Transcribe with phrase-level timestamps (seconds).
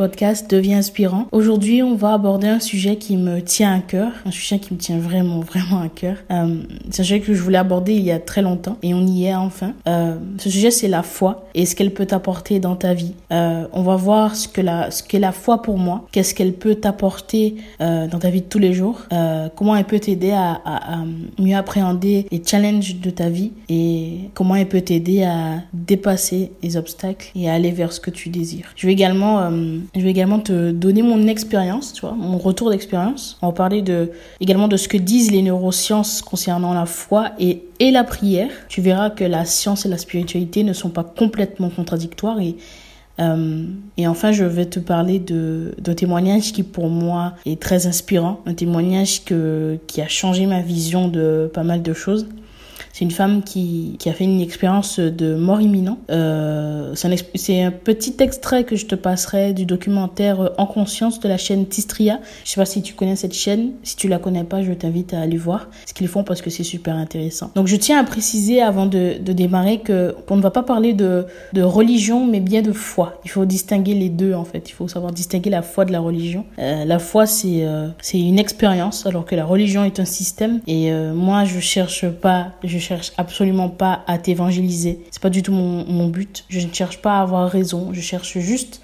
[0.00, 1.26] podcast Deviens inspirant.
[1.30, 4.78] Aujourd'hui, on va aborder un sujet qui me tient à cœur, un sujet qui me
[4.78, 6.16] tient vraiment, vraiment à cœur.
[6.30, 9.06] Euh, c'est un sujet que je voulais aborder il y a très longtemps et on
[9.06, 9.74] y est enfin.
[9.86, 13.12] Euh, ce sujet, c'est la foi et ce qu'elle peut t'apporter dans ta vie.
[13.30, 16.54] Euh, on va voir ce que la, ce qu'est la foi pour moi, qu'est-ce qu'elle
[16.54, 19.02] peut t'apporter dans ta vie de tous les jours,
[19.56, 20.60] comment elle peut t'aider à,
[21.38, 26.76] mieux appréhender les challenges de ta vie et comment elle peut t'aider à dépasser les
[26.76, 28.72] obstacles et à aller vers ce que tu désires.
[28.76, 29.50] Je vais également,
[29.94, 33.38] je vais également te donner mon expérience, tu vois, mon retour d'expérience.
[33.42, 37.64] On va parler de, également de ce que disent les neurosciences concernant la foi et,
[37.80, 38.50] et la prière.
[38.68, 42.56] Tu verras que la science et la spiritualité ne sont pas complètement contradictoires et
[43.20, 43.66] euh,
[43.96, 48.40] et enfin, je vais te parler de d'un témoignage qui pour moi est très inspirant,
[48.46, 52.26] un témoignage que, qui a changé ma vision de pas mal de choses.
[52.92, 55.98] C'est une femme qui, qui a fait une expérience de mort imminent.
[56.10, 61.28] Euh, c'est un, un, petit extrait que je te passerai du documentaire En conscience de
[61.28, 62.20] la chaîne Tistria.
[62.44, 63.72] Je sais pas si tu connais cette chaîne.
[63.82, 66.50] Si tu la connais pas, je t'invite à aller voir ce qu'ils font parce que
[66.50, 67.50] c'est super intéressant.
[67.54, 70.92] Donc je tiens à préciser avant de, de démarrer que qu'on ne va pas parler
[70.92, 73.20] de, de religion mais bien de foi.
[73.24, 74.68] Il faut distinguer les deux en fait.
[74.68, 76.44] Il faut savoir distinguer la foi de la religion.
[76.58, 80.60] Euh, la foi c'est euh, c'est une expérience alors que la religion est un système.
[80.66, 85.00] Et euh, moi je cherche pas je cherche absolument pas à t'évangéliser.
[85.10, 86.44] C'est pas du tout mon, but.
[86.48, 87.90] Je ne cherche pas à avoir raison.
[87.92, 88.82] Je cherche juste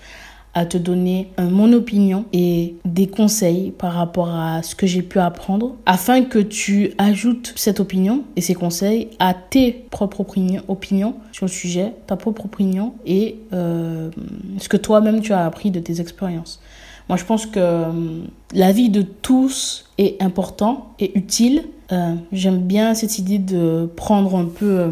[0.55, 5.19] à te donner mon opinion et des conseils par rapport à ce que j'ai pu
[5.19, 11.17] apprendre afin que tu ajoutes cette opinion et ces conseils à tes propres opinions, opinions
[11.33, 14.11] sur le sujet, ta propre opinion et euh,
[14.59, 16.63] ce que toi-même tu as appris de tes expériences.
[17.09, 18.23] Moi, je pense que euh,
[18.53, 21.65] la vie de tous est important et utile.
[21.93, 24.91] Euh, J'aime bien cette idée de prendre un peu euh,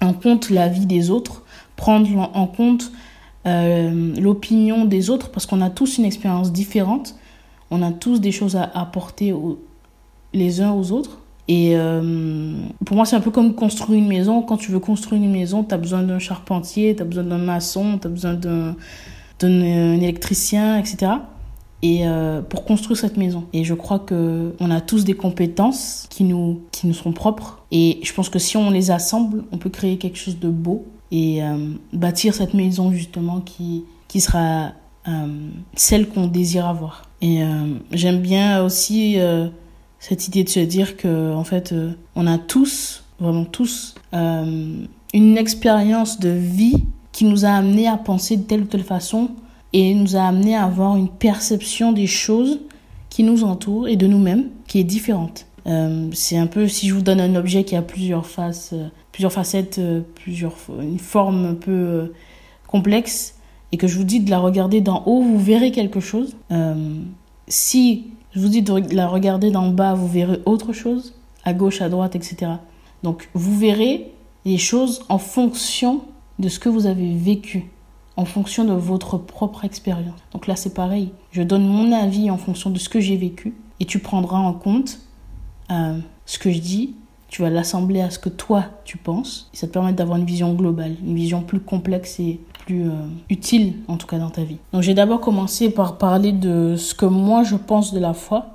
[0.00, 1.42] en compte la vie des autres,
[1.76, 2.90] prendre en compte
[3.46, 7.14] euh, l'opinion des autres, parce qu'on a tous une expérience différente.
[7.70, 9.60] On a tous des choses à apporter aux,
[10.32, 11.18] les uns aux autres.
[11.46, 11.76] Et
[12.86, 14.40] pour moi, c'est un peu comme construire une maison.
[14.40, 17.36] Quand tu veux construire une maison, tu as besoin d'un charpentier, tu as besoin d'un
[17.36, 21.16] maçon, tu as besoin d'un électricien, etc
[21.84, 23.44] et euh, pour construire cette maison.
[23.52, 27.62] Et je crois que on a tous des compétences qui nous qui nous sont propres
[27.70, 30.86] et je pense que si on les assemble, on peut créer quelque chose de beau
[31.10, 34.72] et euh, bâtir cette maison justement qui qui sera
[35.06, 37.10] euh, celle qu'on désire avoir.
[37.20, 37.42] Et
[37.90, 39.16] j'aime bien aussi
[39.98, 41.74] cette idée de se dire que en fait
[42.14, 48.36] on a tous vraiment tous une expérience de vie qui nous a amené à penser
[48.36, 49.30] de telle ou telle façon
[49.74, 52.60] et nous a amené à avoir une perception des choses
[53.10, 55.46] qui nous entourent et de nous-mêmes qui est différente.
[55.66, 58.88] Euh, c'est un peu si je vous donne un objet qui a plusieurs faces, euh,
[59.10, 62.12] plusieurs facettes, euh, plusieurs une forme un peu
[62.68, 63.34] complexe
[63.72, 66.36] et que je vous dis de la regarder d'en haut, vous verrez quelque chose.
[67.48, 71.14] Si je vous dis de la regarder d'en bas, vous verrez autre chose,
[71.44, 72.52] à gauche, à droite, etc.
[73.02, 74.12] Donc vous verrez
[74.44, 76.02] les choses en fonction
[76.38, 77.70] de ce que vous avez vécu
[78.16, 80.18] en fonction de votre propre expérience.
[80.32, 81.10] Donc là, c'est pareil.
[81.32, 84.52] Je donne mon avis en fonction de ce que j'ai vécu et tu prendras en
[84.52, 85.00] compte
[85.70, 86.94] euh, ce que je dis.
[87.28, 89.50] Tu vas l'assembler à ce que toi, tu penses.
[89.52, 93.08] Et ça te permet d'avoir une vision globale, une vision plus complexe et plus euh,
[93.28, 94.58] utile, en tout cas dans ta vie.
[94.72, 98.53] Donc j'ai d'abord commencé par parler de ce que moi, je pense de la foi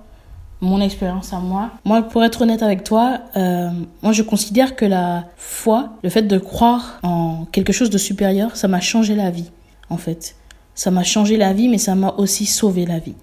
[0.61, 1.71] mon expérience à moi.
[1.85, 3.69] Moi, pour être honnête avec toi, euh,
[4.01, 8.55] moi je considère que la foi, le fait de croire en quelque chose de supérieur,
[8.55, 9.51] ça m'a changé la vie,
[9.89, 10.35] en fait.
[10.75, 13.15] Ça m'a changé la vie, mais ça m'a aussi sauvé la vie.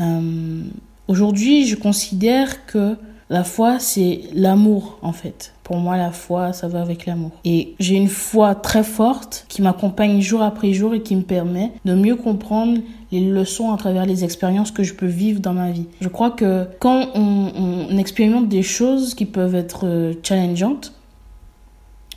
[0.00, 0.62] Euh,
[1.06, 2.96] Aujourd'hui, je considère que
[3.34, 5.54] la foi, c'est l'amour, en fait.
[5.64, 7.32] Pour moi, la foi, ça va avec l'amour.
[7.44, 11.72] Et j'ai une foi très forte qui m'accompagne jour après jour et qui me permet
[11.84, 12.78] de mieux comprendre
[13.10, 15.86] les leçons à travers les expériences que je peux vivre dans ma vie.
[16.00, 20.92] Je crois que quand on, expérimente des choses qui peuvent être challengeantes,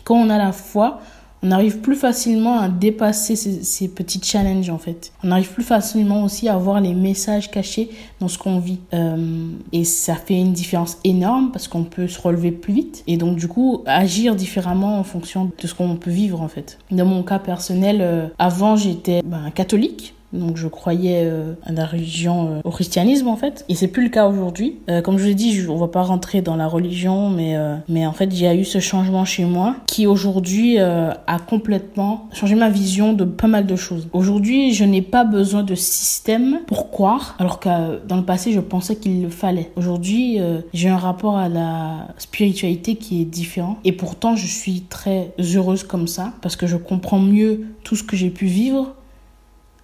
[0.04, 1.02] quand on a la foi,
[1.44, 5.12] on arrive plus facilement à dépasser ces, petits challenges en fait.
[5.24, 7.90] On arrive plus facilement aussi à voir les messages cachés
[8.20, 8.80] dans ce qu'on vit.
[8.94, 13.18] Euh, et ça fait une différence énorme parce qu'on peut se relever plus vite et
[13.18, 16.80] donc du coup agir différemment en fonction de ce qu'on peut vivre en fait.
[16.92, 20.14] Dans mon cas personnel, euh, avant j'étais ben, catholique.
[20.34, 24.04] Donc je croyais euh, à la religion, euh, au christianisme en fait, et c'est plus
[24.04, 24.78] le cas aujourd'hui.
[24.90, 27.58] Euh, comme je l'ai dit, je, on va pas rentrer dans la religion, mais
[27.88, 32.28] mais en fait, il y a eu ce changement chez moi qui aujourd'hui a complètement
[32.34, 34.08] changé ma vision de pas mal de choses.
[34.14, 38.60] Aujourd'hui, je n'ai pas besoin de système pour croire, alors que dans le passé, je
[38.60, 39.72] pensais qu'il le fallait.
[39.76, 40.40] Aujourd'hui,
[40.74, 45.84] j'ai un rapport à la spiritualité qui est différent, et pourtant, je suis très heureuse
[45.84, 48.94] comme ça parce que je comprends mieux tout ce que j'ai pu vivre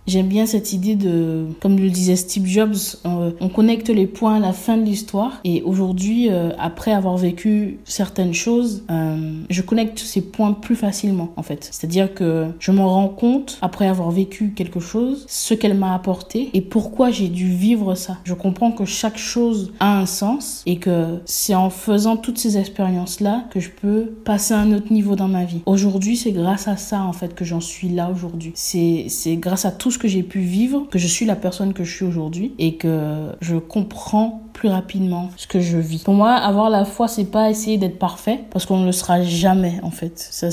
[0.05, 4.39] J'aime bien cette idée de, comme le disait Steve Jobs, on, connecte les points à
[4.39, 5.39] la fin de l'histoire.
[5.44, 11.31] Et aujourd'hui, euh, après avoir vécu certaines choses, euh, je connecte ces points plus facilement,
[11.38, 11.69] en fait.
[11.71, 16.49] C'est-à-dire que je me rends compte, après avoir vécu quelque chose, ce qu'elle m'a apporté
[16.53, 18.17] et pourquoi j'ai dû vivre ça.
[18.23, 22.57] Je comprends que chaque chose a un sens et que c'est en faisant toutes ces
[22.57, 25.61] expériences-là que je peux passer à un autre niveau dans ma vie.
[25.65, 28.51] Aujourd'hui, c'est grâce à ça, en fait, que j'en suis là aujourd'hui.
[28.56, 31.95] C'est grâce à tout que j'ai pu vivre que je suis la personne que je
[31.95, 36.04] suis aujourd'hui et que je comprends plus rapidement ce que je vis.
[36.04, 39.21] Pour moi, avoir la foi, c'est pas essayer d'être parfait parce qu'on ne le sera
[39.21, 40.13] jamais en fait.
[40.15, 40.48] Ça,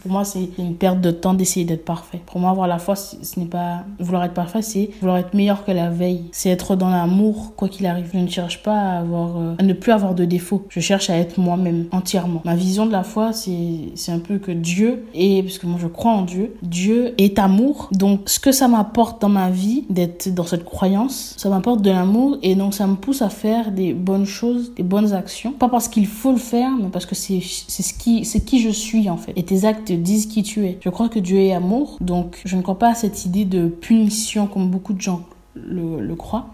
[0.00, 2.22] pour moi, c'est une perte de temps d'essayer d'être parfait.
[2.24, 5.66] Pour moi, avoir la foi, ce n'est pas vouloir être parfait, c'est vouloir être meilleur
[5.66, 6.30] que la veille.
[6.32, 8.08] C'est être dans l'amour quoi qu'il arrive.
[8.14, 10.64] Je ne cherche pas à avoir, euh, à ne plus avoir de défauts.
[10.70, 12.40] Je cherche à être moi-même entièrement.
[12.46, 15.88] Ma vision de la foi, c'est un peu que Dieu est, parce que moi je
[15.88, 17.90] crois en Dieu, Dieu est amour.
[17.92, 21.90] Donc ce que ça m'apporte dans ma vie d'être dans cette croyance, ça m'apporte de
[21.90, 23.41] l'amour et donc ça me pousse à faire
[23.72, 25.52] des bonnes choses, des bonnes actions.
[25.52, 28.70] Pas parce qu'il faut le faire, mais parce que c'est ce qui, c'est qui je
[28.70, 29.32] suis en fait.
[29.36, 30.78] Et tes actes disent qui tu es.
[30.80, 33.68] Je crois que Dieu est amour, donc je ne crois pas à cette idée de
[33.68, 35.22] punition comme beaucoup de gens
[35.54, 36.46] le, le croient.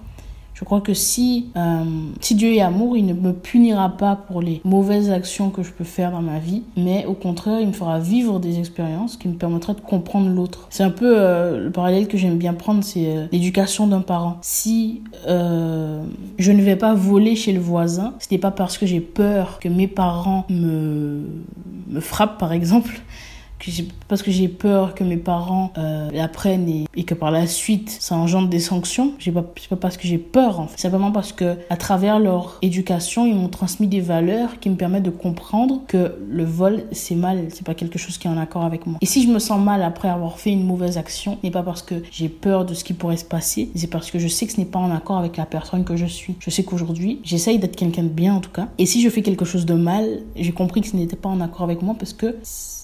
[0.59, 1.85] Je crois que si, euh,
[2.21, 5.71] si Dieu est amour, il ne me punira pas pour les mauvaises actions que je
[5.71, 9.29] peux faire dans ma vie, mais au contraire, il me fera vivre des expériences qui
[9.29, 10.67] me permettraient de comprendre l'autre.
[10.71, 14.39] C'est un peu euh, le parallèle que j'aime bien prendre, c'est euh, l'éducation d'un parent.
[14.43, 19.01] Si je ne vais pas voler chez le voisin, ce n'est pas parce que j'ai
[19.01, 21.23] peur que mes parents me,
[21.89, 23.01] me frappent, par exemple,
[24.09, 27.97] parce que j'ai peur que mes parents euh, l'apprennent et, et, que par la suite
[28.01, 29.13] ça engendre des sanctions.
[29.19, 30.75] C'est pas, pas parce que j'ai peur en fait.
[30.77, 34.77] C'est simplement parce que à travers leur éducation, ils m'ont transmis des valeurs qui me
[34.77, 38.39] permettent de comprendre que le vol c'est mal, c'est pas quelque chose qui est en
[38.39, 38.99] accord avec moi.
[39.01, 41.83] Et si je me sens mal après avoir fait une mauvaise action, n'est pas parce
[41.83, 44.53] que j'ai peur de ce qui pourrait se passer, c'est parce que je sais que
[44.53, 46.37] ce n'est pas en accord avec la personne que je suis.
[46.41, 48.69] Je sais qu'aujourd'hui, j'essaye d'être quelqu'un de bien en tout cas.
[48.79, 51.41] Et si je fais quelque chose de mal, j'ai compris que ce n'était pas en
[51.41, 52.37] accord avec moi parce que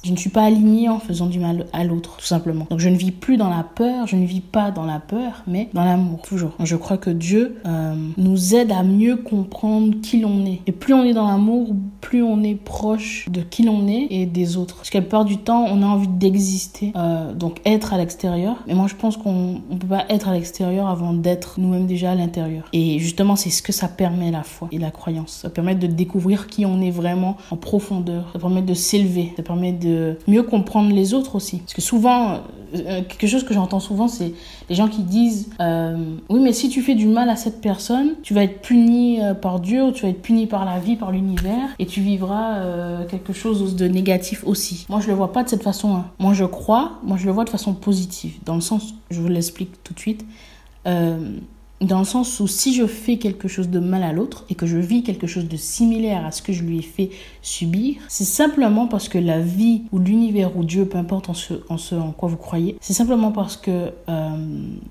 [0.04, 2.66] je ne suis pas alignée en faisant du mal à l'autre, tout simplement.
[2.70, 5.42] Donc je ne vis plus dans la peur, je ne vis pas dans la peur,
[5.46, 6.52] mais dans l'amour, toujours.
[6.62, 10.60] je crois que Dieu euh, nous aide à mieux comprendre qui l'on est.
[10.66, 14.26] Et plus on est dans l'amour, plus on est proche de qui l'on est et
[14.26, 14.76] des autres.
[14.76, 18.56] Parce qu'à la plupart du temps, on a envie d'exister, euh, donc être à l'extérieur.
[18.66, 22.12] Mais moi, je pense qu'on ne peut pas être à l'extérieur avant d'être nous-mêmes déjà
[22.12, 22.64] à l'intérieur.
[22.72, 25.40] Et justement, c'est ce que ça permet la foi et la croyance.
[25.42, 28.28] Ça permet de découvrir qui on est vraiment en profondeur.
[28.34, 29.32] Ça permet de s'élever.
[29.36, 29.93] Ça permet de
[30.26, 31.58] mieux comprendre les autres aussi.
[31.58, 32.40] Parce que souvent,
[32.74, 34.32] euh, quelque chose que j'entends souvent, c'est
[34.68, 35.96] les gens qui disent euh,
[36.28, 39.34] Oui, mais si tu fais du mal à cette personne, tu vas être puni euh,
[39.34, 43.32] par Dieu, tu vas être puni par la vie, par l'univers, et tu vivras quelque
[43.32, 44.86] chose de négatif aussi.
[44.88, 45.94] Moi, je le vois pas de cette façon.
[45.94, 46.06] Hein.
[46.18, 48.34] Moi, je crois, moi, je le vois de façon positive.
[48.44, 50.24] Dans le sens, je vous l'explique tout de suite
[51.80, 54.66] dans le sens où si je fais quelque chose de mal à l'autre et que
[54.66, 57.10] je vis quelque chose de similaire à ce que je lui ai fait
[57.44, 61.54] subir, c'est simplement parce que la vie ou l'univers ou Dieu, peu importe en ce
[61.68, 64.28] en, ce, en quoi vous croyez, c'est simplement parce que euh,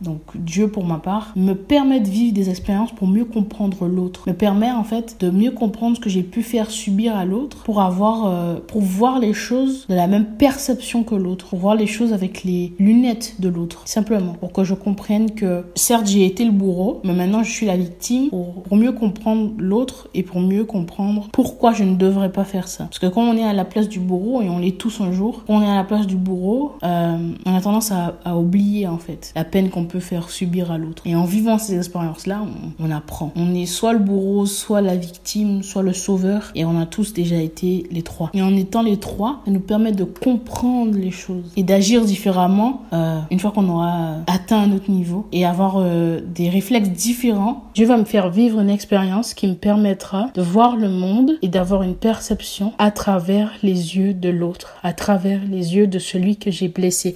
[0.02, 4.24] donc Dieu pour ma part me permet de vivre des expériences pour mieux comprendre l'autre,
[4.28, 7.64] me permet en fait de mieux comprendre ce que j'ai pu faire subir à l'autre
[7.64, 11.76] pour avoir euh, pour voir les choses de la même perception que l'autre, pour voir
[11.76, 14.34] les choses avec les lunettes de l'autre, simplement.
[14.34, 17.78] Pour que je comprenne que certes j'ai été le bourreau mais maintenant je suis la
[17.78, 22.68] victime pour, mieux comprendre l'autre et pour mieux comprendre pourquoi je ne devrais pas faire
[22.68, 22.86] ça.
[22.86, 25.12] Parce que quand on est à la place du bourreau, et on l'est tous un
[25.12, 28.88] jour, quand on est à la place du bourreau, euh, on a tendance à, oublier
[28.88, 31.04] en fait la peine qu'on peut faire subir à l'autre.
[31.06, 32.42] Et en vivant ces expériences-là,
[32.80, 33.32] on, apprend.
[33.36, 37.14] On est soit le bourreau, soit la victime, soit le sauveur, et on a tous
[37.14, 38.30] déjà été les trois.
[38.34, 42.84] Et en étant les trois, ça nous permet de comprendre les choses et d'agir différemment
[42.94, 47.64] euh, une fois qu'on aura atteint un autre niveau et avoir euh, des réflexes différents,
[47.74, 51.48] Dieu va me faire vivre une expérience qui me permettra de voir le monde et
[51.48, 52.33] d'avoir une perception
[52.78, 57.14] à travers les yeux de l'autre, à travers les yeux de celui que j'ai blessé,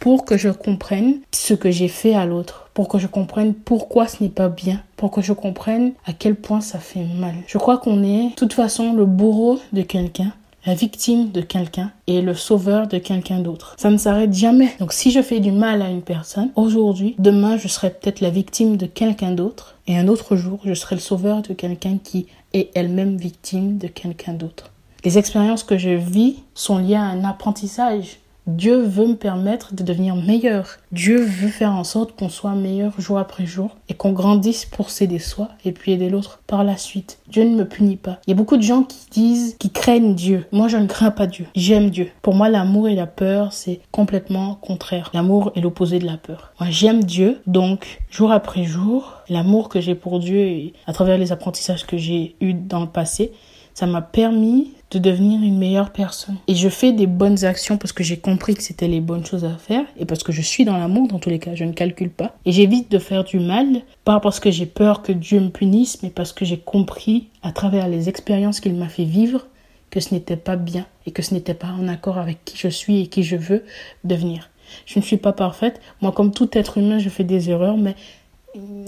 [0.00, 4.06] pour que je comprenne ce que j'ai fait à l'autre, pour que je comprenne pourquoi
[4.06, 7.34] ce n'est pas bien, pour que je comprenne à quel point ça fait mal.
[7.46, 10.32] Je crois qu'on est, de toute façon, le bourreau de quelqu'un
[10.66, 13.76] la victime de quelqu'un et le sauveur de quelqu'un d'autre.
[13.78, 14.74] Ça ne s'arrête jamais.
[14.80, 18.30] Donc si je fais du mal à une personne, aujourd'hui, demain, je serai peut-être la
[18.30, 22.26] victime de quelqu'un d'autre et un autre jour, je serai le sauveur de quelqu'un qui
[22.52, 24.72] est elle-même victime de quelqu'un d'autre.
[25.04, 29.82] Les expériences que je vis sont liées à un apprentissage Dieu veut me permettre de
[29.82, 30.76] devenir meilleur.
[30.92, 34.90] Dieu veut faire en sorte qu'on soit meilleur jour après jour et qu'on grandisse pour
[34.90, 37.18] s'aider soi et puis aider l'autre par la suite.
[37.28, 38.20] Dieu ne me punit pas.
[38.26, 40.46] Il y a beaucoup de gens qui disent, qui craignent Dieu.
[40.52, 41.46] Moi, je ne crains pas Dieu.
[41.56, 42.08] J'aime Dieu.
[42.22, 45.10] Pour moi, l'amour et la peur, c'est complètement contraire.
[45.12, 46.52] L'amour est l'opposé de la peur.
[46.60, 47.40] Moi, j'aime Dieu.
[47.48, 51.96] Donc, jour après jour, l'amour que j'ai pour Dieu et à travers les apprentissages que
[51.96, 53.32] j'ai eus dans le passé,
[53.76, 56.36] ça m'a permis de devenir une meilleure personne.
[56.48, 59.44] Et je fais des bonnes actions parce que j'ai compris que c'était les bonnes choses
[59.44, 61.72] à faire et parce que je suis dans l'amour dans tous les cas, je ne
[61.72, 62.34] calcule pas.
[62.46, 66.02] Et j'évite de faire du mal, pas parce que j'ai peur que Dieu me punisse,
[66.02, 69.46] mais parce que j'ai compris à travers les expériences qu'il m'a fait vivre
[69.90, 72.68] que ce n'était pas bien et que ce n'était pas en accord avec qui je
[72.68, 73.62] suis et qui je veux
[74.04, 74.48] devenir.
[74.86, 75.82] Je ne suis pas parfaite.
[76.00, 77.94] Moi, comme tout être humain, je fais des erreurs, mais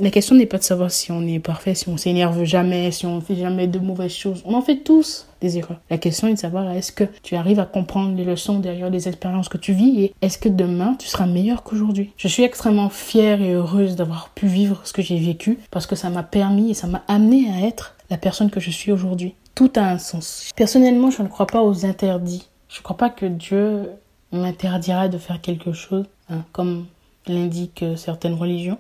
[0.00, 3.06] la question n'est pas de savoir si on est parfait, si on s'énerve jamais, si
[3.06, 4.42] on fait jamais de mauvaises choses.
[4.44, 5.80] On en fait tous des erreurs.
[5.90, 9.08] La question est de savoir est-ce que tu arrives à comprendre les leçons derrière les
[9.08, 12.12] expériences que tu vis et est-ce que demain tu seras meilleur qu'aujourd'hui?
[12.16, 15.96] Je suis extrêmement fière et heureuse d'avoir pu vivre ce que j'ai vécu parce que
[15.96, 19.34] ça m'a permis et ça m'a amené à être la personne que je suis aujourd'hui.
[19.54, 20.50] Tout a un sens.
[20.56, 22.46] Personnellement, je ne crois pas aux interdits.
[22.68, 23.90] Je ne crois pas que Dieu
[24.32, 26.86] m'interdira de faire quelque chose, hein, comme
[27.26, 28.78] l'indiquent certaines religions.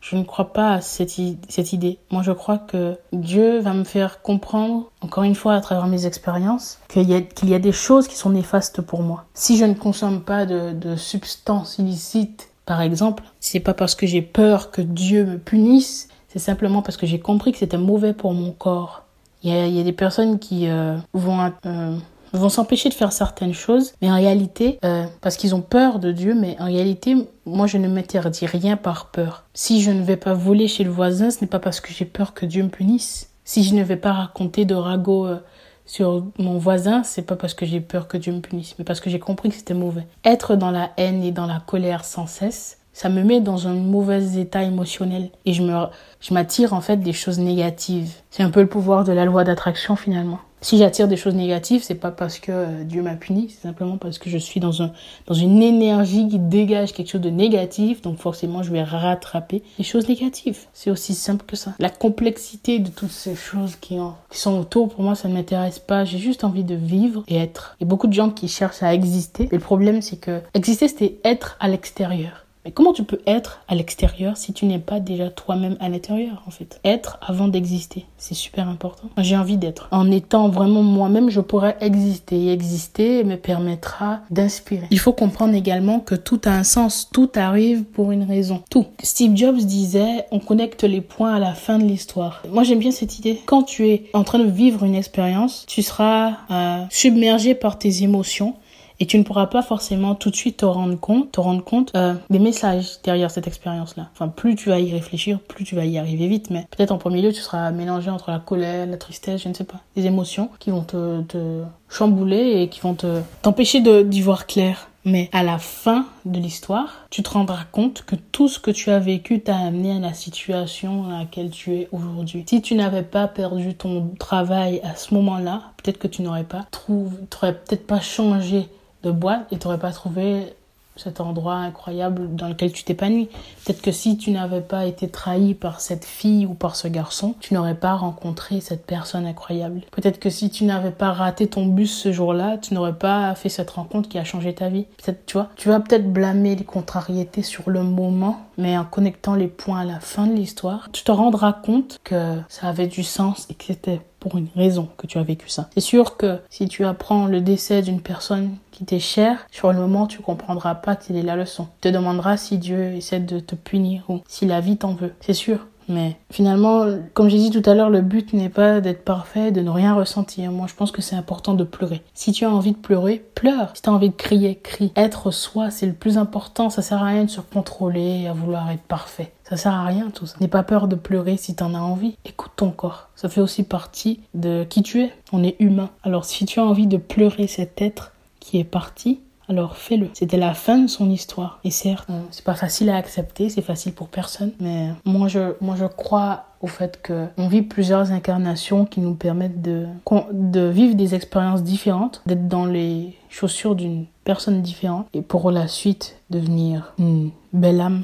[0.00, 1.14] Je ne crois pas à cette,
[1.48, 1.98] cette idée.
[2.10, 6.06] Moi, je crois que Dieu va me faire comprendre, encore une fois, à travers mes
[6.06, 9.24] expériences, qu'il y, y a des choses qui sont néfastes pour moi.
[9.34, 14.06] Si je ne consomme pas de, de substances illicites, par exemple, c'est pas parce que
[14.06, 18.12] j'ai peur que Dieu me punisse, c'est simplement parce que j'ai compris que c'était mauvais
[18.12, 19.04] pour mon corps.
[19.42, 21.96] Il y y a des personnes qui euh, vont euh,
[22.32, 26.12] vont s'empêcher de faire certaines choses, mais en réalité, euh, parce qu'ils ont peur de
[26.12, 29.44] Dieu, mais en réalité, moi, je ne m'interdis rien par peur.
[29.54, 32.04] Si je ne vais pas voler chez le voisin, ce n'est pas parce que j'ai
[32.04, 33.30] peur que Dieu me punisse.
[33.44, 35.38] Si je ne vais pas raconter de ragots euh,
[35.84, 39.00] sur mon voisin, c'est pas parce que j'ai peur que Dieu me punisse, mais parce
[39.00, 40.06] que j'ai compris que c'était mauvais.
[40.24, 43.74] Être dans la haine et dans la colère sans cesse, ça me met dans un
[43.74, 45.84] mauvais état émotionnel et je me
[46.18, 48.10] je m'attire en fait des choses négatives.
[48.30, 50.38] C'est un peu le pouvoir de la loi d'attraction finalement.
[50.62, 53.98] Si j'attire des choses négatives, c'est pas parce que euh, Dieu m'a puni, c'est simplement
[53.98, 54.92] parce que je suis dans un
[55.26, 59.84] dans une énergie qui dégage quelque chose de négatif, donc forcément je vais rattraper les
[59.84, 60.60] choses négatives.
[60.72, 61.74] C'est aussi simple que ça.
[61.78, 63.98] La complexité de toutes ces choses qui,
[64.30, 66.06] qui sont autour, pour moi, ça ne m'intéresse pas.
[66.06, 67.76] J'ai juste envie de vivre et être.
[67.78, 69.50] Il y a beaucoup de gens qui cherchent à exister.
[69.52, 72.45] Et le problème, c'est que exister, c'était être à l'extérieur.
[72.66, 76.42] Mais comment tu peux être à l'extérieur si tu n'es pas déjà toi-même à l'intérieur,
[76.48, 76.80] en fait?
[76.82, 79.08] Être avant d'exister, c'est super important.
[79.18, 79.86] J'ai envie d'être.
[79.92, 82.36] En étant vraiment moi-même, je pourrais exister.
[82.36, 84.88] Et exister me permettra d'inspirer.
[84.90, 87.08] Il faut comprendre également que tout a un sens.
[87.12, 88.64] Tout arrive pour une raison.
[88.68, 88.86] Tout.
[89.00, 92.42] Steve Jobs disait, on connecte les points à la fin de l'histoire.
[92.50, 93.40] Moi, j'aime bien cette idée.
[93.46, 98.02] Quand tu es en train de vivre une expérience, tu seras euh, submergé par tes
[98.02, 98.56] émotions
[99.00, 101.92] et tu ne pourras pas forcément tout de suite te rendre compte, te rendre compte
[101.96, 104.08] euh, des messages derrière cette expérience-là.
[104.12, 106.98] Enfin, plus tu vas y réfléchir, plus tu vas y arriver vite, mais peut-être en
[106.98, 110.06] premier lieu, tu seras mélangé entre la colère, la tristesse, je ne sais pas, des
[110.06, 114.88] émotions qui vont te, chambouler et qui vont te t'empêcher d'y voir clair.
[115.04, 118.90] Mais à la fin de l'histoire, tu te rendras compte que tout ce que tu
[118.90, 122.44] as vécu t'a amené à la situation à laquelle tu es aujourd'hui.
[122.48, 126.66] Si tu n'avais pas perdu ton travail à ce moment-là, peut-être que tu n'aurais pas
[126.72, 128.68] trouvé, peut-être pas changé
[129.10, 130.54] boîte et tu n'aurais pas trouvé
[130.96, 133.28] cet endroit incroyable dans lequel tu t'épanouis.
[133.64, 137.34] Peut-être que si tu n'avais pas été trahi par cette fille ou par ce garçon,
[137.40, 139.82] tu n'aurais pas rencontré cette personne incroyable.
[139.90, 143.48] Peut-être que si tu n'avais pas raté ton bus ce jour-là, tu n'aurais pas fait
[143.48, 144.86] cette rencontre qui a changé ta vie.
[145.02, 149.34] Peut-être, tu vois, tu vas peut-être blâmer les contrariétés sur le moment, mais en connectant
[149.34, 153.02] les points à la fin de l'histoire, tu te rendras compte que ça avait du
[153.02, 155.68] sens et que c'était pour une raison que tu as vécu ça.
[155.74, 159.78] C'est sûr que si tu apprends le décès d'une personne qui t'est chère, sur le
[159.78, 161.68] moment, tu comprendras pas quelle est la leçon.
[161.80, 165.12] Tu te demanderas si Dieu essaie de te punir ou si la vie t'en veut.
[165.20, 165.66] C'est sûr.
[165.88, 169.60] Mais finalement, comme j'ai dit tout à l'heure, le but n'est pas d'être parfait, de
[169.60, 170.50] ne rien ressentir.
[170.50, 172.02] Moi, je pense que c'est important de pleurer.
[172.14, 173.70] Si tu as envie de pleurer, pleure.
[173.74, 174.92] Si tu as envie de crier, crie.
[174.96, 176.70] Être soi, c'est le plus important.
[176.70, 179.32] Ça sert à rien de se contrôler, à vouloir être parfait.
[179.48, 180.36] Ça sert à rien tout ça.
[180.40, 182.16] N'aie pas peur de pleurer si tu en as envie.
[182.24, 183.10] Écoute ton corps.
[183.14, 185.12] Ça fait aussi partie de qui tu es.
[185.32, 185.90] On est humain.
[186.02, 190.10] Alors si tu as envie de pleurer cet être qui est parti, alors fais-le.
[190.12, 191.60] C'était la fin de son histoire.
[191.64, 195.54] Et certes, euh, c'est pas facile à accepter, c'est facile pour personne, mais moi je,
[195.60, 199.86] moi je crois au fait qu'on vit plusieurs incarnations qui nous permettent de,
[200.32, 205.68] de vivre des expériences différentes, d'être dans les chaussures d'une personnes différentes et pour la
[205.68, 208.02] suite devenir une belle âme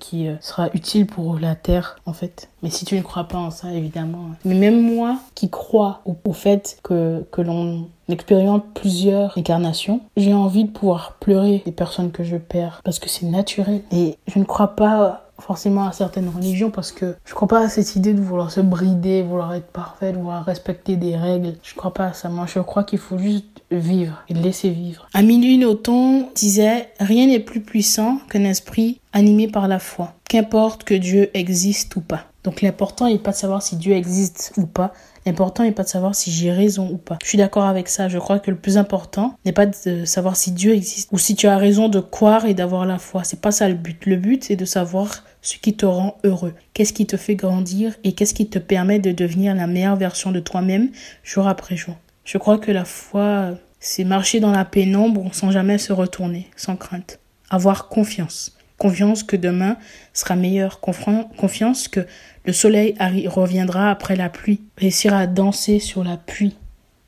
[0.00, 2.50] qui euh, sera utile pour la terre en fait.
[2.62, 4.26] Mais si tu ne crois pas en ça, évidemment.
[4.32, 4.36] Hein.
[4.44, 10.64] Mais même moi qui crois au, fait que, que l'on expérimente plusieurs incarnations, j'ai envie
[10.64, 13.82] de pouvoir pleurer des personnes que je perds parce que c'est naturel.
[13.92, 17.68] Et je ne crois pas forcément à certaines religions parce que je crois pas à
[17.68, 21.54] cette idée de vouloir se brider, vouloir être parfait, vouloir respecter des règles.
[21.62, 22.28] Je crois pas à ça.
[22.28, 25.08] Moi, je crois qu'il faut juste vivre et laisser vivre.
[25.14, 30.94] Amélie Nothomb disait Rien n'est plus puissant qu'un esprit animé par la foi, qu'importe que
[30.94, 32.26] Dieu existe ou pas.
[32.42, 34.92] Donc l'important n'est pas de savoir si Dieu existe ou pas,
[35.26, 37.18] L'important n'est pas de savoir si j'ai raison ou pas.
[37.22, 38.08] Je suis d'accord avec ça.
[38.08, 41.34] Je crois que le plus important n'est pas de savoir si Dieu existe ou si
[41.34, 43.24] tu as raison de croire et d'avoir la foi.
[43.24, 44.06] C'est pas ça le but.
[44.06, 46.54] Le but, c'est de savoir ce qui te rend heureux.
[46.74, 50.32] Qu'est-ce qui te fait grandir et qu'est-ce qui te permet de devenir la meilleure version
[50.32, 50.90] de toi-même
[51.22, 51.96] jour après jour?
[52.24, 56.76] Je crois que la foi, c'est marcher dans la pénombre sans jamais se retourner, sans
[56.76, 57.18] crainte.
[57.50, 58.56] Avoir confiance.
[58.80, 59.76] Confiance que demain
[60.14, 60.80] sera meilleur.
[60.80, 62.06] Confiance que
[62.46, 62.96] le soleil
[63.28, 64.62] reviendra après la pluie.
[64.78, 66.56] Réussir à danser sur la pluie.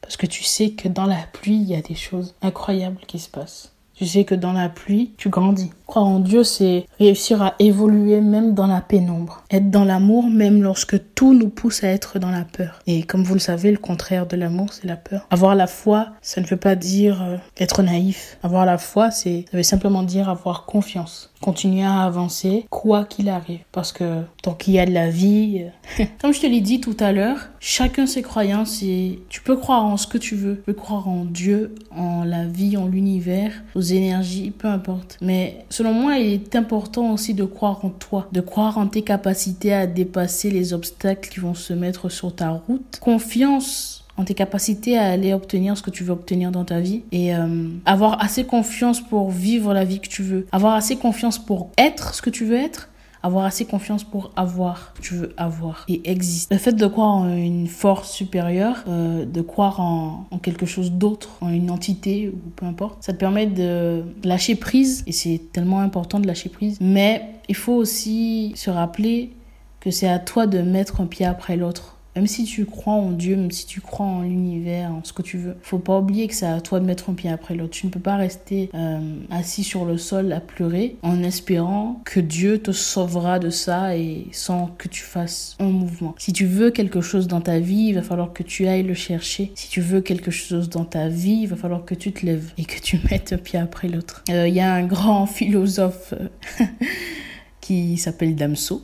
[0.02, 3.18] Parce que tu sais que dans la pluie, il y a des choses incroyables qui
[3.18, 3.71] se passent.
[4.02, 5.70] Tu sais que dans la pluie, tu grandis.
[5.86, 9.44] Croire en Dieu, c'est réussir à évoluer même dans la pénombre.
[9.50, 12.80] Être dans l'amour même lorsque tout nous pousse à être dans la peur.
[12.86, 15.26] Et comme vous le savez, le contraire de l'amour, c'est la peur.
[15.30, 18.38] Avoir la foi, ça ne veut pas dire euh, être naïf.
[18.42, 21.30] Avoir la foi, c'est, ça veut simplement dire avoir confiance.
[21.42, 23.60] Continuer à avancer, quoi qu'il arrive.
[23.70, 25.66] Parce que tant qu'il y a de la vie,
[26.00, 29.56] euh, comme je te l'ai dit tout à l'heure, chacun ses croyances et tu peux
[29.56, 30.56] croire en ce que tu veux.
[30.56, 35.18] Tu peux croire en Dieu, en la vie, en l'univers, aux énergies, peu importe.
[35.20, 39.02] Mais selon moi, il est important aussi de croire en toi, de croire en tes
[39.02, 42.98] capacités à dépasser les obstacles qui vont se mettre sur ta route.
[43.00, 47.02] Confiance en tes capacités à aller obtenir ce que tu veux obtenir dans ta vie
[47.12, 51.38] et euh, avoir assez confiance pour vivre la vie que tu veux, avoir assez confiance
[51.38, 52.88] pour être ce que tu veux être
[53.22, 56.54] avoir assez confiance pour avoir tu veux avoir et exister.
[56.54, 60.92] Le fait de croire en une force supérieure, euh, de croire en, en quelque chose
[60.92, 65.40] d'autre, en une entité ou peu importe, ça te permet de lâcher prise et c'est
[65.52, 66.78] tellement important de lâcher prise.
[66.80, 69.32] Mais il faut aussi se rappeler
[69.80, 73.10] que c'est à toi de mettre un pied après l'autre même si tu crois en
[73.10, 76.28] Dieu, même si tu crois en l'univers, en ce que tu veux, faut pas oublier
[76.28, 77.70] que c'est à toi de mettre un pied après l'autre.
[77.70, 82.20] Tu ne peux pas rester euh, assis sur le sol à pleurer en espérant que
[82.20, 86.14] Dieu te sauvera de ça et sans que tu fasses un mouvement.
[86.18, 88.94] Si tu veux quelque chose dans ta vie, il va falloir que tu ailles le
[88.94, 89.52] chercher.
[89.54, 92.52] Si tu veux quelque chose dans ta vie, il va falloir que tu te lèves
[92.58, 94.22] et que tu mettes un pied après l'autre.
[94.30, 96.14] Euh, il y a un grand philosophe
[97.60, 98.82] qui s'appelle Damso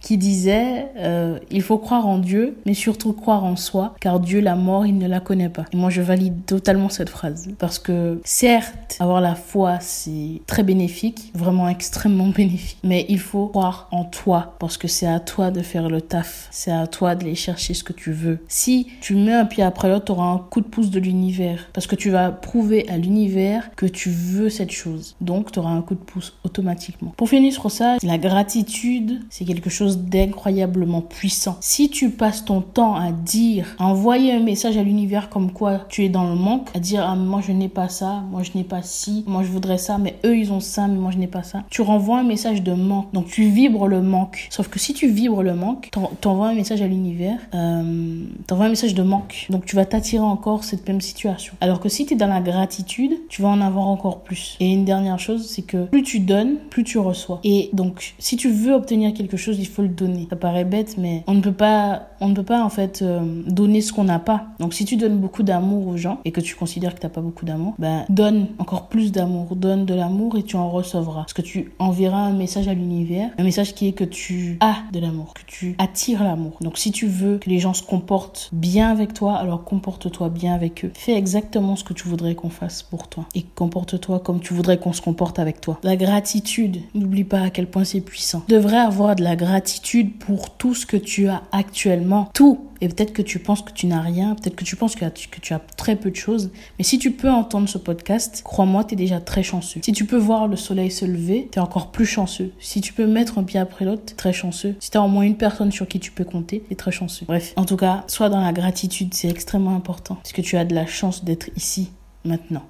[0.00, 4.40] qui disait euh, il faut croire en Dieu, mais surtout croire en soi, car Dieu,
[4.40, 5.64] la mort, il ne la connaît pas.
[5.72, 7.48] Et moi, je valide totalement cette phrase.
[7.58, 13.48] Parce que, certes, avoir la foi, c'est très bénéfique, vraiment extrêmement bénéfique, mais il faut
[13.48, 17.14] croire en toi, parce que c'est à toi de faire le taf, c'est à toi
[17.14, 18.38] d'aller chercher ce que tu veux.
[18.48, 21.68] Si tu mets un pied après l'autre, tu auras un coup de pouce de l'univers,
[21.72, 25.16] parce que tu vas prouver à l'univers que tu veux cette chose.
[25.20, 27.12] Donc, tu auras un coup de pouce automatiquement.
[27.16, 31.56] Pour finir sur ça, la gratitude, c'est quelque chose d'incroyablement puissant.
[31.60, 35.86] Si tu passes ton temps à dire, à envoyer un message à l'univers comme quoi
[35.88, 38.50] tu es dans le manque, à dire ah, moi je n'ai pas ça, moi je
[38.54, 41.18] n'ai pas ci, moi je voudrais ça, mais eux ils ont ça, mais moi je
[41.18, 41.64] n'ai pas ça.
[41.70, 43.12] Tu renvoies un message de manque.
[43.12, 44.48] Donc tu vibres le manque.
[44.50, 48.70] Sauf que si tu vibres le manque, t'envoies un message à l'univers, euh, t'envoies un
[48.70, 49.46] message de manque.
[49.50, 51.54] Donc tu vas t'attirer encore cette même situation.
[51.60, 54.56] Alors que si tu es dans la gratitude, tu vas en avoir encore plus.
[54.60, 57.40] Et une dernière chose, c'est que plus tu donnes, plus tu reçois.
[57.44, 60.26] Et donc si tu veux obtenir quelque chose, il faut le donner.
[60.30, 63.20] Ça paraît bête, mais on ne peut pas, on ne peut pas en fait euh,
[63.46, 64.46] donner ce qu'on n'a pas.
[64.58, 67.10] Donc si tu donnes beaucoup d'amour aux gens et que tu considères que tu n'as
[67.10, 71.20] pas beaucoup d'amour, ben donne encore plus d'amour, donne de l'amour et tu en recevras.
[71.20, 74.76] Parce que tu enverras un message à l'univers, un message qui est que tu as
[74.92, 76.58] de l'amour, que tu attires l'amour.
[76.60, 80.54] Donc si tu veux que les gens se comportent bien avec toi, alors comporte-toi bien
[80.54, 80.92] avec eux.
[80.94, 84.78] Fais exactement ce que tu voudrais qu'on fasse pour toi et comporte-toi comme tu voudrais
[84.78, 85.78] qu'on se comporte avec toi.
[85.82, 88.42] La gratitude, n'oublie pas à quel point c'est puissant.
[88.46, 89.69] Tu devrais avoir de la gratitude
[90.18, 92.30] pour tout ce que tu as actuellement.
[92.34, 92.66] Tout.
[92.80, 95.52] Et peut-être que tu penses que tu n'as rien, peut-être que tu penses que tu,
[95.52, 96.50] as très peu de choses.
[96.78, 99.80] Mais si tu peux entendre ce podcast, crois-moi, tu es déjà très chanceux.
[99.84, 102.52] Si tu peux voir le soleil se lever, tu es encore plus chanceux.
[102.58, 104.76] Si tu peux mettre un pied après l'autre, très chanceux.
[104.80, 106.92] Si tu as au moins une personne sur qui tu peux compter, tu es très
[106.92, 107.26] chanceux.
[107.26, 110.14] Bref, en tout cas, sois dans la gratitude, c'est extrêmement important.
[110.14, 111.90] Parce que tu as de la chance d'être ici,
[112.24, 112.64] maintenant.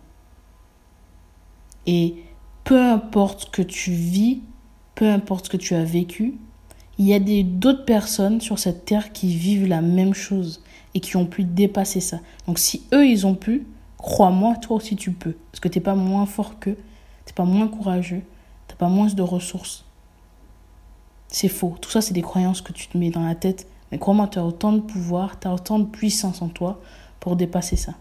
[1.87, 2.17] Et
[2.65, 4.41] peu importe ce que tu vis,
[4.95, 6.35] peu importe ce que tu as vécu,
[7.01, 10.63] il y a d'autres personnes sur cette terre qui vivent la même chose
[10.95, 12.21] et qui ont pu dépasser ça.
[12.47, 13.67] Donc si eux, ils ont pu,
[14.01, 15.35] Crois-moi, toi aussi tu peux.
[15.53, 16.79] Parce que t'es pas moins fort qu'eux,
[17.27, 18.23] t'es pas moins courageux,
[18.67, 19.85] t'as pas moins de ressources.
[21.29, 21.77] C'est faux.
[21.81, 23.67] Tout ça, c'est des croyances que tu te mets dans la tête.
[23.93, 26.81] Mais crois-moi, tu as autant de pouvoir, tu as autant de puissance en toi
[27.21, 27.93] pour dépasser ça.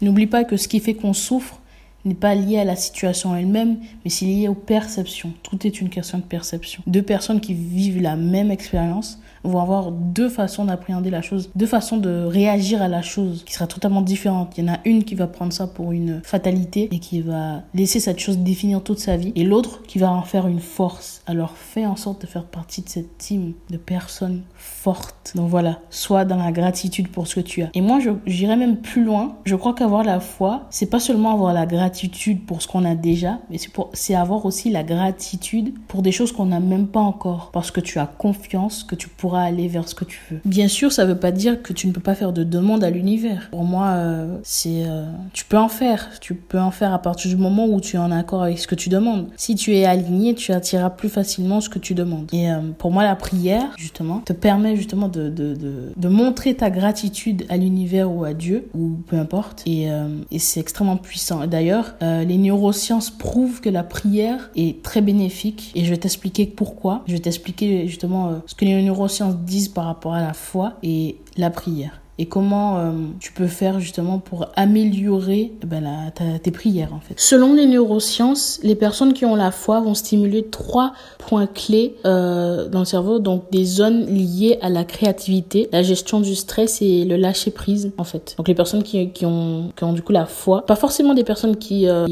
[0.00, 1.60] N'oublie pas que ce qui fait qu'on souffre
[2.06, 5.32] n'est pas lié à la situation elle-même, mais c'est lié aux perceptions.
[5.42, 6.82] Tout est une question de perception.
[6.86, 11.66] Deux personnes qui vivent la même expérience vont avoir deux façons d'appréhender la chose, deux
[11.66, 14.52] façons de réagir à la chose qui sera totalement différente.
[14.56, 17.62] Il y en a une qui va prendre ça pour une fatalité et qui va
[17.74, 21.22] laisser cette chose définir toute sa vie, et l'autre qui va en faire une force.
[21.26, 25.32] Alors fais en sorte de faire partie de cette team de personnes fortes.
[25.34, 27.70] Donc voilà, sois dans la gratitude pour ce que tu as.
[27.74, 29.36] Et moi, j'irais même plus loin.
[29.44, 32.94] Je crois qu'avoir la foi, c'est pas seulement avoir la gratitude pour ce qu'on a
[32.94, 33.58] déjà, mais
[33.92, 37.80] c'est avoir aussi la gratitude pour des choses qu'on n'a même pas encore, parce que
[37.80, 40.40] tu as confiance que tu pourras aller vers ce que tu veux.
[40.44, 42.90] Bien sûr, ça veut pas dire que tu ne peux pas faire de demande à
[42.90, 43.48] l'univers.
[43.50, 46.10] Pour moi, euh, c'est euh, tu peux en faire.
[46.20, 48.66] Tu peux en faire à partir du moment où tu es en accord avec ce
[48.66, 49.28] que tu demandes.
[49.36, 52.28] Si tu es aligné, tu attireras plus facilement ce que tu demandes.
[52.32, 56.54] Et euh, pour moi, la prière, justement, te permet justement de, de, de, de montrer
[56.54, 59.62] ta gratitude à l'univers ou à Dieu, ou peu importe.
[59.66, 59.88] Et,
[60.30, 61.46] et c'est extrêmement puissant.
[61.46, 65.72] D'ailleurs, les neurosciences prouvent que la prière est très bénéfique.
[65.74, 67.02] Et je vais t'expliquer pourquoi.
[67.06, 71.18] Je vais t'expliquer justement ce que les neurosciences disent par rapport à la foi et
[71.36, 76.50] la prière et comment euh, tu peux faire justement pour améliorer eh ben, la, tes
[76.50, 77.14] prières en fait?
[77.16, 82.68] Selon les neurosciences, les personnes qui ont la foi vont stimuler trois points clés euh,
[82.68, 87.04] dans le cerveau, donc des zones liées à la créativité, la gestion du stress et
[87.04, 88.34] le lâcher prise en fait.
[88.38, 91.24] Donc les personnes qui, qui, ont, qui ont du coup la foi, pas forcément des
[91.24, 92.06] personnes qui, euh,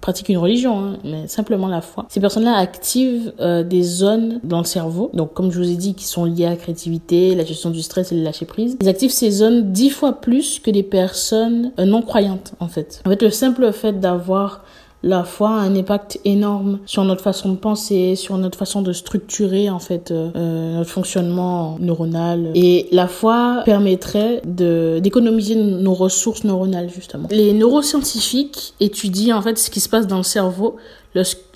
[0.00, 2.06] pratiquent une religion, hein, mais simplement la foi.
[2.08, 5.94] Ces personnes-là activent euh, des zones dans le cerveau, donc comme je vous ai dit,
[5.94, 8.76] qui sont liées à la créativité, la gestion du stress et le lâcher prise.
[8.80, 13.02] Ils activent ces zones dix fois plus que des personnes euh, non croyantes, en fait.
[13.06, 14.62] En fait, le simple fait d'avoir
[15.02, 18.92] la foi a un impact énorme sur notre façon de penser, sur notre façon de
[18.92, 22.50] structurer en fait euh, euh, notre fonctionnement neuronal.
[22.54, 27.28] Et la foi permettrait d'économiser nos ressources neuronales justement.
[27.30, 30.76] Les neuroscientifiques étudient en fait ce qui se passe dans le cerveau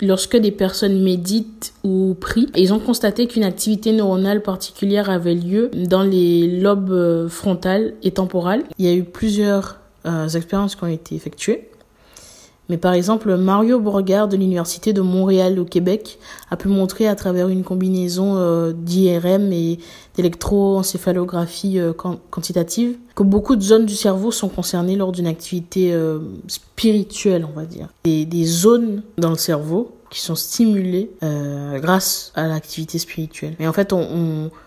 [0.01, 2.49] lorsque des personnes méditent ou prient.
[2.55, 8.63] ils ont constaté qu'une activité neuronale particulière avait lieu dans les lobes frontal et temporal.
[8.77, 11.70] Il y a eu plusieurs euh, expériences qui ont été effectuées.
[12.71, 17.15] Mais par exemple, Mario Borgard de l'Université de Montréal au Québec a pu montrer à
[17.15, 19.77] travers une combinaison euh, d'IRM et
[20.15, 26.19] d'électroencéphalographie euh, quantitative que beaucoup de zones du cerveau sont concernées lors d'une activité euh,
[26.47, 27.89] spirituelle, on va dire.
[28.05, 33.55] Des zones dans le cerveau qui sont stimulés euh, grâce à l'activité spirituelle.
[33.59, 33.95] Mais en fait,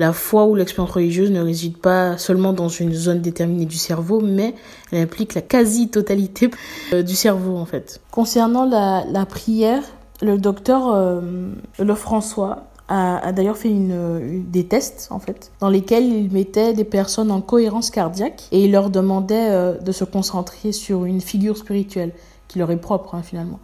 [0.00, 4.20] la foi ou l'expérience religieuse ne réside pas seulement dans une zone déterminée du cerveau,
[4.20, 4.54] mais
[4.90, 6.50] elle implique la quasi-totalité
[6.92, 8.00] euh, du cerveau en fait.
[8.10, 9.82] Concernant la, prière,
[10.22, 11.20] le docteur euh,
[11.78, 17.30] Le François a, d'ailleurs fait des tests en fait dans lesquels il mettait des personnes
[17.30, 22.12] en cohérence cardiaque et il leur demandait euh, de se concentrer sur une figure spirituelle
[22.48, 23.58] qui leur est propre hein, finalement.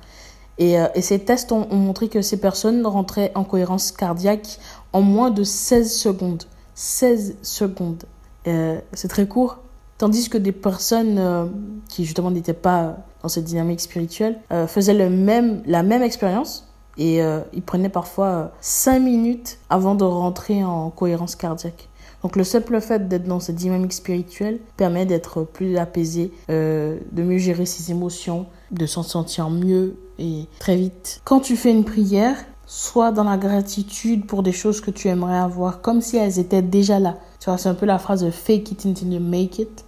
[0.61, 4.59] Euh, et, ces tests ont, montré que ces personnes rentraient en cohérence cardiaque
[4.93, 6.45] en moins de 16 secondes.
[6.75, 8.05] 16 secondes.
[8.47, 9.59] Euh, c'est très court.
[9.99, 11.47] Tandis que des personnes euh,
[11.89, 17.21] qui justement n'étaient pas dans cette dynamique spirituelle faisaient la même expérience et
[17.53, 21.91] ils prenaient parfois 5 minutes avant de rentrer en cohérence cardiaque.
[22.23, 27.23] Donc le simple fait d'être dans cette dynamique spirituelle permet d'être plus apaisé, euh, de
[27.23, 31.21] mieux gérer ses émotions, de s'en sentir mieux et très vite.
[31.25, 35.39] Quand tu fais une prière, sois dans la gratitude pour des choses que tu aimerais
[35.39, 37.17] avoir, comme si elles étaient déjà là.
[37.41, 39.85] Tu vois, c'est un peu la phrase de fake it until you make it.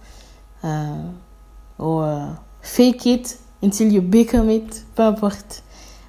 [0.65, 0.95] Euh,
[1.79, 2.25] ou euh,
[2.61, 5.63] fake it until you become it, peu importe.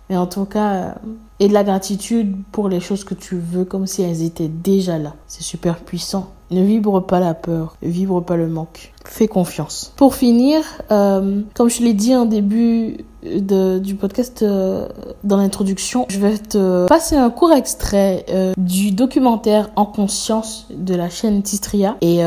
[0.08, 0.92] Mais en tout cas, euh,
[1.40, 4.98] et de la gratitude pour les choses que tu veux comme si elles étaient déjà
[4.98, 5.14] là.
[5.26, 6.30] C'est super puissant.
[6.50, 8.93] Ne vibre pas la peur, ne vibre pas le manque.
[9.07, 9.93] Fais confiance.
[9.97, 14.88] Pour finir, euh, comme je l'ai dit en début de, du podcast euh,
[15.25, 20.95] dans l'introduction, je vais te passer un court extrait euh, du documentaire En conscience de
[20.95, 22.21] la chaîne Tistria et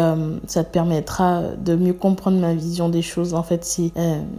[0.46, 3.34] ça te permettra de mieux comprendre ma vision des choses.
[3.34, 3.92] En fait, c'est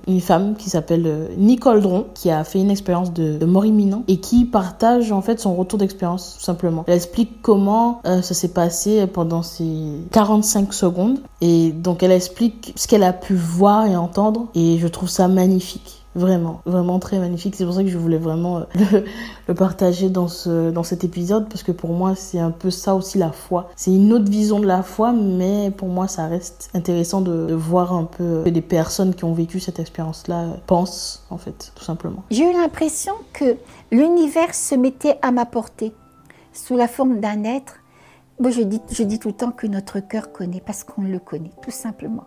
[0.07, 4.05] une femme qui s'appelle Nicole Dron qui a fait une expérience de, de mort imminente
[4.07, 6.85] et qui partage en fait son retour d'expérience tout simplement.
[6.87, 9.67] Elle explique comment ça s'est passé pendant ces
[10.13, 12.28] 45 secondes et donc elle explique
[12.77, 17.19] ce qu'elle a pu voir et entendre et je trouve ça magnifique Vraiment, vraiment très
[17.19, 17.55] magnifique.
[17.55, 19.05] C'est pour ça que je voulais vraiment le,
[19.47, 22.95] le, partager dans, ce, dans cet épisode, parce que pour moi, c'est un peu ça
[22.97, 23.71] aussi la foi.
[23.77, 27.55] C'est une autre vision de la foi, mais pour moi, ça reste intéressant de, de
[27.55, 31.85] voir un peu que des personnes qui ont vécu cette expérience-là pensent, en fait, tout
[31.85, 32.25] simplement.
[32.31, 33.57] J'ai eu l'impression que
[33.93, 35.93] l'univers se mettait à ma portée,
[36.53, 37.77] sous la forme d'un être.
[38.41, 41.19] Moi, je dis, je dis tout le temps que notre cœur connaît, parce qu'on le
[41.19, 42.25] connaît, tout simplement.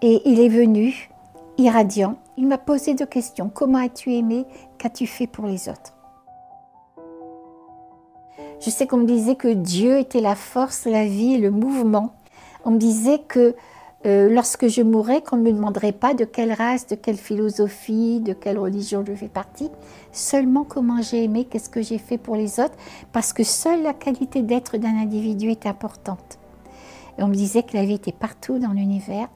[0.00, 1.10] Et il est venu,
[1.58, 2.16] irradiant.
[2.36, 3.50] Il m'a posé deux questions.
[3.52, 4.44] Comment as-tu aimé?
[4.78, 5.94] Qu'as-tu fait pour les autres?
[8.60, 12.14] Je sais qu'on me disait que Dieu était la force, la vie, le mouvement.
[12.64, 13.54] On me disait que
[14.06, 18.20] euh, lorsque je mourrais, qu'on ne me demanderait pas de quelle race, de quelle philosophie,
[18.20, 19.70] de quelle religion je fais partie,
[20.12, 22.76] seulement comment j'ai aimé, qu'est-ce que j'ai fait pour les autres,
[23.12, 26.38] parce que seule la qualité d'être d'un individu est importante.
[27.16, 29.28] On me disait que la vie était partout dans l'univers,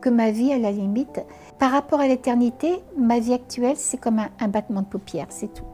[0.00, 1.20] que ma vie, à la limite,
[1.58, 5.64] par rapport à l'éternité, ma vie actuelle, c'est comme un battement de paupières, c'est tout.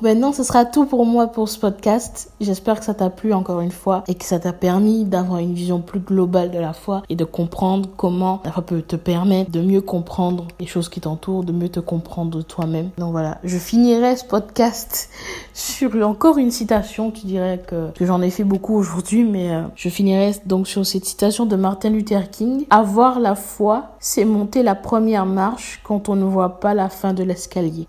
[0.00, 2.32] Maintenant, ce sera tout pour moi pour ce podcast.
[2.40, 5.54] J'espère que ça t'a plu encore une fois et que ça t'a permis d'avoir une
[5.54, 9.50] vision plus globale de la foi et de comprendre comment la foi peut te permettre
[9.50, 12.90] de mieux comprendre les choses qui t'entourent, de mieux te comprendre toi-même.
[12.98, 15.10] Donc voilà, je finirai ce podcast
[15.52, 17.10] sur encore une citation.
[17.10, 21.04] Tu dirais que, j'en ai fait beaucoup aujourd'hui, mais euh, je finirai donc sur cette
[21.04, 22.66] citation de Martin Luther King.
[22.70, 27.12] Avoir la foi, c'est monter la première marche quand on ne voit pas la fin
[27.12, 27.86] de l'escalier.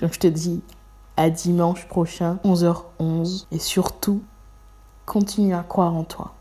[0.00, 0.62] Donc je te dis
[1.16, 3.46] à dimanche prochain, 11h11.
[3.50, 4.22] Et surtout,
[5.06, 6.34] continue à croire en toi.